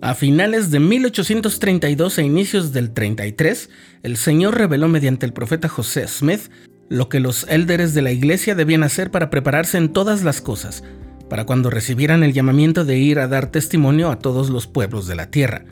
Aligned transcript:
A 0.00 0.14
finales 0.14 0.70
de 0.70 0.78
1832 0.78 2.18
e 2.18 2.22
inicios 2.22 2.72
del 2.72 2.92
33, 2.92 3.68
el 4.04 4.16
Señor 4.16 4.56
reveló 4.56 4.86
mediante 4.86 5.26
el 5.26 5.32
profeta 5.32 5.68
José 5.68 6.06
Smith 6.06 6.50
lo 6.88 7.08
que 7.08 7.18
los 7.18 7.46
élderes 7.48 7.94
de 7.94 8.02
la 8.02 8.12
iglesia 8.12 8.54
debían 8.54 8.84
hacer 8.84 9.10
para 9.10 9.28
prepararse 9.28 9.76
en 9.76 9.92
todas 9.92 10.22
las 10.22 10.40
cosas, 10.40 10.84
para 11.28 11.46
cuando 11.46 11.68
recibieran 11.68 12.22
el 12.22 12.32
llamamiento 12.32 12.84
de 12.84 12.96
ir 12.96 13.18
a 13.18 13.26
dar 13.26 13.50
testimonio 13.50 14.10
a 14.10 14.20
todos 14.20 14.50
los 14.50 14.68
pueblos 14.68 15.08
de 15.08 15.16
la 15.16 15.32
tierra. 15.32 15.64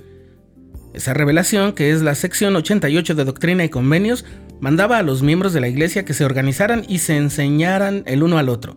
Esa 0.92 1.14
revelación, 1.14 1.72
que 1.72 1.92
es 1.92 2.02
la 2.02 2.16
sección 2.16 2.56
88 2.56 3.14
de 3.14 3.24
Doctrina 3.24 3.64
y 3.64 3.68
Convenios, 3.68 4.24
mandaba 4.60 4.98
a 4.98 5.02
los 5.04 5.22
miembros 5.22 5.52
de 5.52 5.60
la 5.60 5.68
iglesia 5.68 6.04
que 6.04 6.14
se 6.14 6.24
organizaran 6.24 6.84
y 6.88 6.98
se 6.98 7.16
enseñaran 7.16 8.02
el 8.06 8.24
uno 8.24 8.38
al 8.38 8.48
otro, 8.48 8.76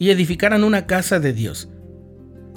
y 0.00 0.10
edificaran 0.10 0.64
una 0.64 0.86
casa 0.86 1.20
de 1.20 1.32
Dios. 1.32 1.68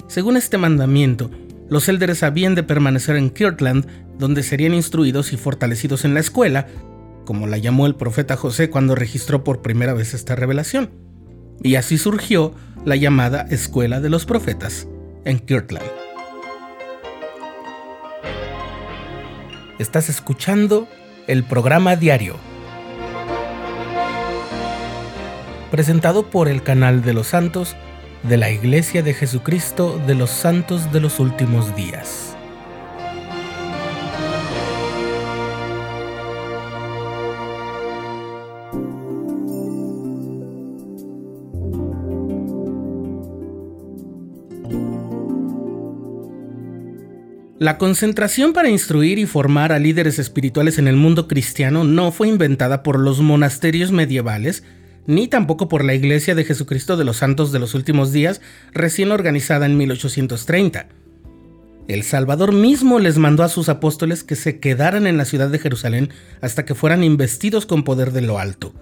Según 0.08 0.36
este 0.36 0.58
mandamiento, 0.58 1.30
los 1.68 1.88
élderes 1.88 2.22
habían 2.22 2.54
de 2.54 2.62
permanecer 2.62 3.16
en 3.16 3.30
Kirtland, 3.30 3.86
donde 4.18 4.42
serían 4.42 4.74
instruidos 4.74 5.32
y 5.32 5.36
fortalecidos 5.36 6.04
en 6.04 6.14
la 6.14 6.20
escuela, 6.20 6.66
como 7.24 7.46
la 7.46 7.58
llamó 7.58 7.86
el 7.86 7.96
profeta 7.96 8.36
José 8.36 8.70
cuando 8.70 8.94
registró 8.94 9.42
por 9.42 9.62
primera 9.62 9.94
vez 9.94 10.14
esta 10.14 10.36
revelación. 10.36 10.90
Y 11.62 11.74
así 11.74 11.98
surgió 11.98 12.54
la 12.84 12.96
llamada 12.96 13.46
Escuela 13.50 14.00
de 14.00 14.10
los 14.10 14.26
Profetas 14.26 14.86
en 15.24 15.40
Kirtland. 15.40 15.86
Estás 19.78 20.08
escuchando 20.08 20.88
el 21.26 21.44
programa 21.44 21.96
diario, 21.96 22.36
presentado 25.70 26.30
por 26.30 26.48
el 26.48 26.62
canal 26.62 27.02
de 27.02 27.12
los 27.12 27.26
santos 27.26 27.76
de 28.28 28.36
la 28.36 28.50
Iglesia 28.50 29.02
de 29.02 29.14
Jesucristo 29.14 30.00
de 30.06 30.14
los 30.14 30.30
Santos 30.30 30.92
de 30.92 31.00
los 31.00 31.20
Últimos 31.20 31.74
Días. 31.76 32.36
La 47.58 47.78
concentración 47.78 48.52
para 48.52 48.68
instruir 48.68 49.18
y 49.18 49.26
formar 49.26 49.72
a 49.72 49.78
líderes 49.78 50.18
espirituales 50.18 50.78
en 50.78 50.88
el 50.88 50.96
mundo 50.96 51.26
cristiano 51.26 51.84
no 51.84 52.12
fue 52.12 52.28
inventada 52.28 52.82
por 52.82 53.00
los 53.00 53.20
monasterios 53.20 53.92
medievales, 53.92 54.62
ni 55.06 55.28
tampoco 55.28 55.68
por 55.68 55.84
la 55.84 55.94
Iglesia 55.94 56.34
de 56.34 56.44
Jesucristo 56.44 56.96
de 56.96 57.04
los 57.04 57.18
Santos 57.18 57.52
de 57.52 57.58
los 57.58 57.74
Últimos 57.74 58.12
Días, 58.12 58.40
recién 58.72 59.12
organizada 59.12 59.66
en 59.66 59.76
1830. 59.76 60.88
El 61.88 62.02
Salvador 62.02 62.52
mismo 62.52 62.98
les 62.98 63.16
mandó 63.16 63.44
a 63.44 63.48
sus 63.48 63.68
apóstoles 63.68 64.24
que 64.24 64.34
se 64.34 64.58
quedaran 64.58 65.06
en 65.06 65.16
la 65.16 65.24
ciudad 65.24 65.48
de 65.48 65.60
Jerusalén 65.60 66.10
hasta 66.40 66.64
que 66.64 66.74
fueran 66.74 67.04
investidos 67.04 67.64
con 67.64 67.84
poder 67.84 68.12
de 68.12 68.22
lo 68.22 68.38
alto. 68.38 68.74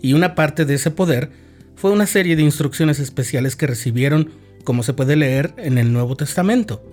Y 0.00 0.12
una 0.12 0.36
parte 0.36 0.64
de 0.64 0.74
ese 0.74 0.92
poder 0.92 1.30
fue 1.74 1.90
una 1.90 2.06
serie 2.06 2.36
de 2.36 2.42
instrucciones 2.42 3.00
especiales 3.00 3.56
que 3.56 3.66
recibieron, 3.66 4.30
como 4.62 4.84
se 4.84 4.92
puede 4.92 5.16
leer 5.16 5.54
en 5.56 5.76
el 5.78 5.92
Nuevo 5.92 6.16
Testamento. 6.16 6.84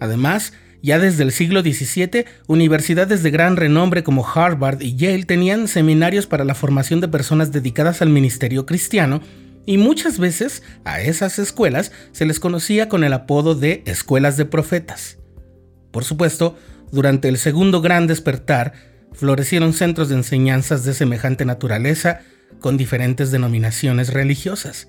Además, 0.00 0.52
ya 0.82 0.98
desde 0.98 1.22
el 1.22 1.32
siglo 1.32 1.60
XVII, 1.62 2.24
universidades 2.46 3.22
de 3.22 3.30
gran 3.30 3.56
renombre 3.56 4.02
como 4.02 4.26
Harvard 4.26 4.80
y 4.80 4.96
Yale 4.96 5.24
tenían 5.24 5.68
seminarios 5.68 6.26
para 6.26 6.44
la 6.44 6.54
formación 6.54 7.00
de 7.00 7.08
personas 7.08 7.52
dedicadas 7.52 8.02
al 8.02 8.08
ministerio 8.08 8.66
cristiano, 8.66 9.20
y 9.66 9.76
muchas 9.76 10.18
veces 10.18 10.62
a 10.84 11.00
esas 11.00 11.38
escuelas 11.38 11.92
se 12.12 12.24
les 12.24 12.40
conocía 12.40 12.88
con 12.88 13.04
el 13.04 13.12
apodo 13.12 13.54
de 13.54 13.82
escuelas 13.86 14.36
de 14.36 14.46
profetas. 14.46 15.18
Por 15.90 16.04
supuesto, 16.04 16.56
durante 16.90 17.28
el 17.28 17.36
segundo 17.36 17.80
gran 17.80 18.06
despertar, 18.06 18.72
florecieron 19.12 19.72
centros 19.72 20.08
de 20.08 20.16
enseñanzas 20.16 20.84
de 20.84 20.94
semejante 20.94 21.44
naturaleza 21.44 22.20
con 22.60 22.76
diferentes 22.76 23.30
denominaciones 23.30 24.12
religiosas. 24.12 24.88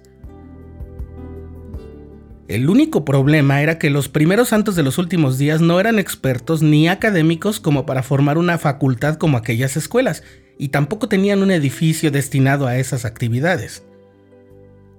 El 2.52 2.70
único 2.70 3.06
problema 3.06 3.62
era 3.62 3.80
que 3.80 3.90
los 3.90 4.10
primeros 4.10 4.50
santos 4.50 4.76
de 4.76 4.84
los 4.84 4.98
últimos 4.98 5.38
días 5.38 5.62
no 5.62 5.80
eran 5.80 6.00
expertos 6.00 6.62
ni 6.62 6.90
académicos 6.90 7.62
como 7.62 7.86
para 7.86 8.04
formar 8.04 8.38
una 8.38 8.58
facultad 8.58 9.16
como 9.16 9.38
aquellas 9.38 9.78
escuelas, 9.78 10.22
y 10.58 10.68
tampoco 10.68 11.08
tenían 11.08 11.44
un 11.44 11.52
edificio 11.52 12.12
destinado 12.12 12.68
a 12.68 12.76
esas 12.76 13.06
actividades. 13.06 13.86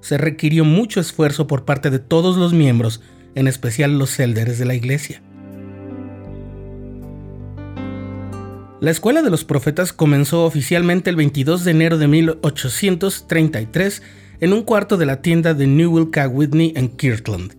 Se 0.00 0.16
requirió 0.16 0.64
mucho 0.64 0.98
esfuerzo 0.98 1.46
por 1.46 1.66
parte 1.66 1.91
de 1.91 1.98
todos 1.98 2.38
los 2.38 2.54
miembros, 2.54 3.02
en 3.34 3.46
especial 3.46 3.98
los 3.98 4.18
élderes 4.18 4.58
de 4.58 4.64
la 4.64 4.74
iglesia. 4.74 5.22
La 8.80 8.91
Escuela 8.91 9.20
de 9.20 9.28
los 9.28 9.44
Profetas 9.44 9.92
comenzó 9.92 10.46
oficialmente 10.46 11.10
el 11.10 11.16
22 11.16 11.64
de 11.64 11.70
enero 11.70 11.98
de 11.98 12.08
1833 12.08 14.02
en 14.42 14.53
un 14.53 14.64
cuarto 14.64 14.97
de 14.97 15.06
la 15.06 15.22
tienda 15.22 15.54
de 15.54 15.69
Newell 15.69 16.10
K. 16.10 16.26
Whitney 16.26 16.72
en 16.75 16.88
Kirtland. 16.88 17.54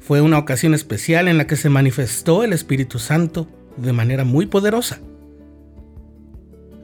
Fue 0.00 0.20
una 0.20 0.38
ocasión 0.38 0.74
especial 0.74 1.28
en 1.28 1.38
la 1.38 1.46
que 1.46 1.54
se 1.54 1.68
manifestó 1.68 2.42
el 2.42 2.52
Espíritu 2.52 2.98
Santo 2.98 3.48
de 3.76 3.92
manera 3.92 4.24
muy 4.24 4.46
poderosa. 4.46 4.98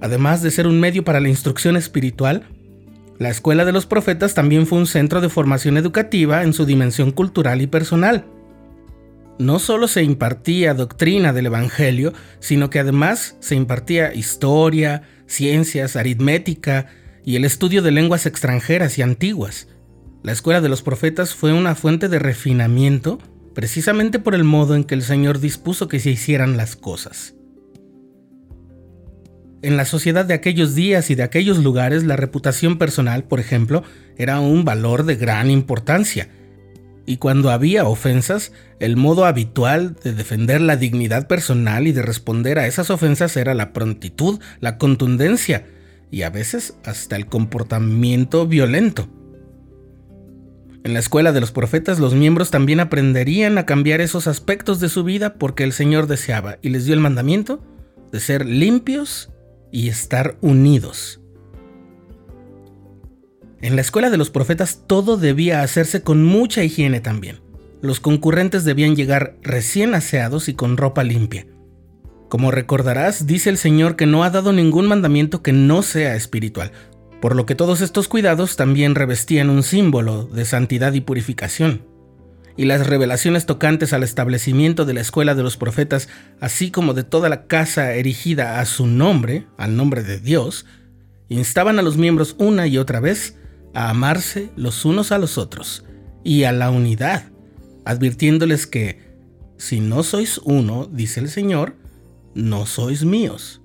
Además 0.01 0.43
de 0.43 0.53
ser 0.53 0.69
un 0.69 0.79
medio 0.79 1.03
para 1.03 1.19
la 1.19 1.29
instrucción 1.29 1.77
espiritual, 1.77 2.47
la 3.19 3.29
Escuela 3.29 3.65
de 3.65 3.73
los 3.73 3.85
Profetas 3.85 4.35
también 4.35 4.65
fue 4.65 4.79
un 4.79 4.87
centro 4.87 5.21
de 5.21 5.29
formación 5.29 5.77
educativa 5.77 6.45
en 6.45 6.53
su 6.53 6.65
dimensión 6.65 7.11
cultural 7.11 7.61
y 7.61 7.67
personal. 7.67 8.27
No 9.41 9.59
solo 9.59 9.89
se 9.89 10.05
impartía 10.05 10.73
doctrina 10.73 11.33
del 11.33 11.47
Evangelio, 11.47 12.13
sino 12.39 12.71
que 12.71 12.79
además 12.79 13.37
se 13.41 13.57
impartía 13.57 14.15
historia, 14.15 15.03
ciencias, 15.27 15.97
aritmética, 15.97 16.87
y 17.27 17.35
el 17.35 17.45
estudio 17.45 17.83
de 17.83 17.91
lenguas 17.91 18.25
extranjeras 18.25 18.97
y 18.99 19.03
antiguas. 19.03 19.67
La 20.23 20.31
escuela 20.31 20.61
de 20.61 20.69
los 20.69 20.83
profetas 20.83 21.35
fue 21.35 21.53
una 21.53 21.75
fuente 21.75 22.09
de 22.09 22.21
refinamiento 22.21 23.19
precisamente 23.53 24.21
por 24.21 24.35
el 24.35 24.45
modo 24.45 24.77
en 24.77 24.85
que 24.85 24.95
el 24.95 25.03
Señor 25.03 25.41
dispuso 25.41 25.89
que 25.89 25.99
se 25.99 26.11
hicieran 26.11 26.57
las 26.57 26.77
cosas. 26.77 27.35
En 29.63 29.77
la 29.77 29.85
sociedad 29.87 30.25
de 30.25 30.35
aquellos 30.35 30.77
días 30.77 31.11
y 31.11 31.17
de 31.17 31.25
aquellos 31.25 31.59
lugares, 31.59 32.05
la 32.05 32.15
reputación 32.15 32.79
personal, 32.79 33.25
por 33.25 33.41
ejemplo, 33.41 33.83
era 34.17 34.39
un 34.39 34.65
valor 34.65 35.05
de 35.05 35.17
gran 35.17 35.51
importancia. 35.51 36.29
Y 37.07 37.17
cuando 37.17 37.51
había 37.51 37.87
ofensas, 37.87 38.53
el 38.79 38.97
modo 38.97 39.25
habitual 39.25 39.97
de 40.05 40.13
defender 40.13 40.61
la 40.61 40.77
dignidad 40.77 41.27
personal 41.27 41.89
y 41.89 41.93
de 41.93 42.03
responder 42.03 42.61
a 42.61 42.69
esas 42.69 42.91
ofensas 42.91 43.37
era 43.37 43.55
la 43.55 43.73
prontitud, 43.73 44.39
la 44.61 44.79
contundencia, 44.79 45.65
y 46.11 46.23
a 46.23 46.31
veces 46.31 46.77
hasta 46.85 47.17
el 47.17 47.27
comportamiento 47.27 48.47
violento. 48.47 49.09
En 50.85 50.93
la 50.93 51.01
escuela 51.01 51.33
de 51.33 51.41
los 51.41 51.51
profetas 51.51 51.99
los 51.99 52.15
miembros 52.15 52.51
también 52.51 52.79
aprenderían 52.79 53.59
a 53.59 53.67
cambiar 53.67 54.01
esos 54.01 54.29
aspectos 54.29 54.79
de 54.79 54.89
su 54.89 55.03
vida 55.03 55.35
porque 55.35 55.65
el 55.65 55.73
Señor 55.73 56.07
deseaba 56.07 56.59
y 56.63 56.69
les 56.69 56.85
dio 56.85 56.95
el 56.95 57.01
mandamiento 57.01 57.61
de 58.13 58.21
ser 58.21 58.47
limpios 58.47 59.33
y 59.73 59.89
estar 59.89 60.37
unidos. 60.43 61.21
En 63.61 63.75
la 63.75 63.83
escuela 63.83 64.11
de 64.11 64.17
los 64.17 64.31
profetas 64.31 64.83
todo 64.87 65.17
debía 65.17 65.63
hacerse 65.63 66.03
con 66.03 66.25
mucha 66.25 66.63
higiene 66.63 67.01
también. 67.01 67.41
Los 67.83 67.99
concurrentes 67.99 68.65
debían 68.65 68.95
llegar 68.95 69.37
recién 69.43 69.95
aseados 69.95 70.49
y 70.49 70.55
con 70.55 70.77
ropa 70.77 71.03
limpia. 71.03 71.47
Como 72.29 72.51
recordarás, 72.51 73.27
dice 73.27 73.51
el 73.51 73.57
Señor 73.57 73.95
que 73.95 74.07
no 74.07 74.25
ha 74.25 74.31
dado 74.31 74.53
ningún 74.53 74.87
mandamiento 74.87 75.43
que 75.43 75.53
no 75.53 75.83
sea 75.83 76.17
espiritual, 76.17 76.73
por 77.21 77.37
lo 77.37 77.47
que 77.47 77.55
todos 77.55 77.81
estos 77.81 78.09
cuidados 78.09 78.57
también 78.57 78.97
revestían 78.97 79.49
un 79.49 79.63
símbolo 79.63 80.25
de 80.25 80.45
santidad 80.45 80.93
y 80.93 81.01
purificación. 81.01 81.87
Y 82.57 82.65
las 82.65 82.87
revelaciones 82.87 83.47
tocantes 83.47 83.93
al 83.93 84.03
establecimiento 84.03 84.85
de 84.85 84.95
la 84.95 85.03
escuela 85.03 85.35
de 85.35 85.43
los 85.43 85.57
profetas, 85.57 86.09
así 86.41 86.71
como 86.71 86.95
de 86.95 87.05
toda 87.05 87.29
la 87.29 87.47
casa 87.47 87.95
erigida 87.95 88.61
a 88.61 88.65
su 88.65 88.87
nombre, 88.87 89.47
al 89.57 89.77
nombre 89.77 90.03
de 90.03 90.19
Dios, 90.19 90.67
instaban 91.29 91.79
a 91.79 91.83
los 91.83 91.97
miembros 91.97 92.35
una 92.39 92.67
y 92.67 92.79
otra 92.79 92.99
vez 92.99 93.37
a 93.75 93.91
amarse 93.91 94.51
los 94.57 94.85
unos 94.85 95.13
a 95.13 95.19
los 95.19 95.39
otros 95.39 95.85
y 96.25 96.45
a 96.45 96.53
la 96.53 96.71
unidad, 96.71 97.31
advirtiéndoles 97.85 98.67
que, 98.67 99.15
si 99.59 99.81
no 99.81 100.03
sois 100.03 100.41
uno, 100.45 100.89
dice 100.91 101.21
el 101.21 101.29
Señor, 101.29 101.77
no 102.37 102.67
sois 102.67 103.05
míos. 103.05 103.61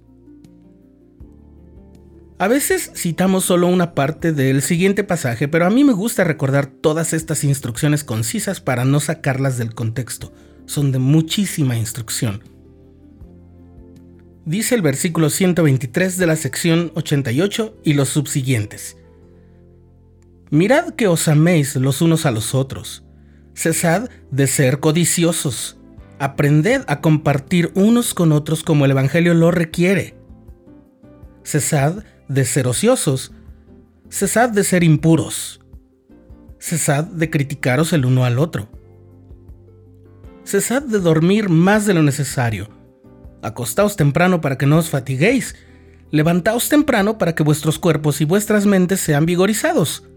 A 2.40 2.48
veces 2.48 2.92
citamos 2.96 3.46
solo 3.46 3.68
una 3.68 3.94
parte 3.94 4.34
del 4.34 4.64
siguiente 4.64 5.04
pasaje, 5.04 5.48
pero 5.48 5.68
a 5.68 5.70
mí 5.70 5.84
me 5.84 5.94
gusta 5.94 6.24
recordar 6.24 6.66
todas 6.66 7.14
estas 7.14 7.44
instrucciones 7.44 8.04
concisas 8.04 8.60
para 8.62 8.84
no 8.84 9.00
sacarlas 9.00 9.60
del 9.60 9.76
contexto. 9.76 10.34
Son 10.66 10.92
de 10.92 10.98
muchísima 10.98 11.78
instrucción. 11.78 12.42
Dice 14.46 14.74
el 14.74 14.82
versículo 14.82 15.30
123 15.30 16.18
de 16.18 16.26
la 16.26 16.36
sección 16.36 16.92
88 16.96 17.78
y 17.84 17.94
los 17.94 18.10
subsiguientes. 18.10 18.98
Mirad 20.50 20.96
que 20.96 21.08
os 21.08 21.28
améis 21.28 21.76
los 21.76 22.02
unos 22.02 22.26
a 22.26 22.32
los 22.32 22.56
otros, 22.56 23.04
Cesad 23.54 24.10
de 24.32 24.48
ser 24.48 24.80
codiciosos. 24.80 25.78
Aprended 26.22 26.84
a 26.86 27.02
compartir 27.02 27.72
unos 27.74 28.14
con 28.14 28.32
otros 28.32 28.62
como 28.62 28.86
el 28.86 28.92
Evangelio 28.92 29.34
lo 29.34 29.50
requiere. 29.50 30.14
Cesad 31.44 32.04
de 32.28 32.46
ser 32.46 32.68
ociosos. 32.68 33.32
Cesad 34.08 34.52
de 34.52 34.64
ser 34.64 34.84
impuros. 34.84 35.62
Cesad 36.60 37.06
de 37.06 37.32
criticaros 37.32 37.92
el 37.92 38.06
uno 38.06 38.24
al 38.24 38.38
otro. 38.38 38.70
Cesad 40.44 40.84
de 40.84 41.00
dormir 41.00 41.50
más 41.50 41.88
de 41.88 41.96
lo 41.96 42.04
necesario. 42.04 42.70
Acostaos 43.42 43.96
temprano 43.96 44.42
para 44.42 44.60
que 44.60 44.68
no 44.68 44.78
os 44.78 44.92
fatiguéis. 44.92 45.56
Levantaos 46.12 46.70
temprano 46.70 47.18
para 47.18 47.34
que 47.34 47.42
vuestros 47.42 47.80
cuerpos 47.80 48.22
y 48.22 48.26
vuestras 48.26 48.68
mentes 48.68 49.00
sean 49.00 49.26
vigorizados. 49.26 50.08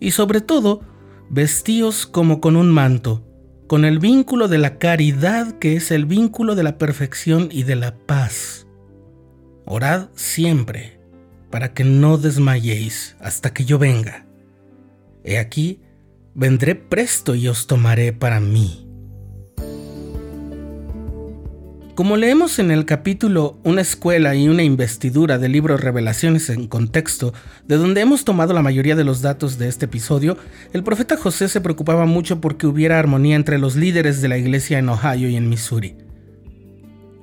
Y 0.00 0.12
sobre 0.12 0.40
todo, 0.40 0.80
vestíos 1.28 2.06
como 2.06 2.40
con 2.40 2.56
un 2.56 2.70
manto, 2.70 3.22
con 3.72 3.86
el 3.86 4.00
vínculo 4.00 4.48
de 4.48 4.58
la 4.58 4.76
caridad 4.76 5.52
que 5.52 5.76
es 5.76 5.92
el 5.92 6.04
vínculo 6.04 6.54
de 6.54 6.62
la 6.62 6.76
perfección 6.76 7.48
y 7.50 7.62
de 7.62 7.74
la 7.74 7.96
paz. 7.96 8.66
Orad 9.64 10.10
siempre 10.14 11.00
para 11.48 11.72
que 11.72 11.82
no 11.82 12.18
desmayéis 12.18 13.16
hasta 13.18 13.54
que 13.54 13.64
yo 13.64 13.78
venga. 13.78 14.26
He 15.24 15.38
aquí, 15.38 15.80
vendré 16.34 16.74
presto 16.74 17.34
y 17.34 17.48
os 17.48 17.66
tomaré 17.66 18.12
para 18.12 18.40
mí. 18.40 18.81
Como 21.94 22.16
leemos 22.16 22.58
en 22.58 22.70
el 22.70 22.86
capítulo 22.86 23.58
Una 23.64 23.82
escuela 23.82 24.34
y 24.34 24.48
una 24.48 24.62
investidura 24.62 25.38
del 25.38 25.52
libro 25.52 25.76
Revelaciones 25.76 26.48
en 26.48 26.66
contexto, 26.66 27.34
de 27.68 27.76
donde 27.76 28.00
hemos 28.00 28.24
tomado 28.24 28.54
la 28.54 28.62
mayoría 28.62 28.96
de 28.96 29.04
los 29.04 29.20
datos 29.20 29.58
de 29.58 29.68
este 29.68 29.84
episodio, 29.84 30.38
el 30.72 30.84
profeta 30.84 31.18
José 31.18 31.48
se 31.48 31.60
preocupaba 31.60 32.06
mucho 32.06 32.40
porque 32.40 32.66
hubiera 32.66 32.98
armonía 32.98 33.36
entre 33.36 33.58
los 33.58 33.76
líderes 33.76 34.22
de 34.22 34.28
la 34.28 34.38
iglesia 34.38 34.78
en 34.78 34.88
Ohio 34.88 35.28
y 35.28 35.36
en 35.36 35.50
Missouri. 35.50 35.98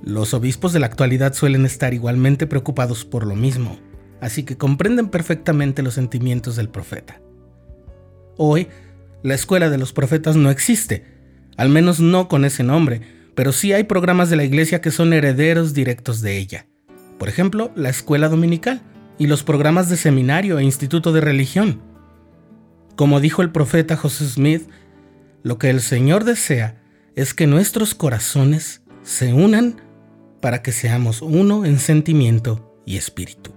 Los 0.04 0.36
obispos 0.36 0.72
de 0.72 0.80
la 0.80 0.86
actualidad 0.86 1.34
suelen 1.34 1.66
estar 1.66 1.96
igualmente 1.96 2.46
preocupados 2.46 3.06
por 3.06 3.26
lo 3.26 3.36
mismo, 3.36 3.80
así 4.22 4.44
que 4.44 4.56
comprenden 4.56 5.10
perfectamente 5.10 5.82
los 5.82 5.96
sentimientos 5.96 6.56
del 6.56 6.70
profeta. 6.70 7.20
Hoy, 8.38 8.68
la 9.24 9.34
escuela 9.34 9.72
de 9.72 9.80
los 9.80 9.94
profetas 9.94 10.36
no 10.36 10.52
existe, 10.52 11.06
al 11.58 11.70
menos 11.70 12.00
no 12.00 12.28
con 12.28 12.46
ese 12.46 12.64
nombre, 12.64 13.19
pero 13.40 13.54
sí 13.54 13.72
hay 13.72 13.86
programas 13.86 14.30
de 14.30 14.36
la 14.36 14.44
iglesia 14.44 14.82
que 14.82 14.92
son 14.92 15.14
herederos 15.14 15.74
directos 15.74 16.20
de 16.20 16.38
ella. 16.38 16.66
Por 17.18 17.30
ejemplo, 17.30 17.72
la 17.74 17.88
escuela 17.88 18.28
dominical 18.28 18.82
y 19.18 19.28
los 19.28 19.44
programas 19.44 19.88
de 19.88 19.96
seminario 19.96 20.60
e 20.60 20.64
instituto 20.66 21.14
de 21.14 21.22
religión. 21.22 21.82
Como 22.98 23.22
dijo 23.22 23.42
el 23.42 23.50
profeta 23.50 23.96
José 23.96 24.28
Smith, 24.28 24.68
lo 25.42 25.58
que 25.58 25.70
el 25.70 25.80
Señor 25.80 26.26
desea 26.26 26.82
es 27.16 27.34
que 27.34 27.48
nuestros 27.48 27.96
corazones 27.96 28.82
se 29.04 29.32
unan 29.32 29.80
para 30.42 30.62
que 30.62 30.74
seamos 30.74 31.22
uno 31.22 31.64
en 31.64 31.80
sentimiento 31.80 32.78
y 32.86 32.98
espíritu. 32.98 33.54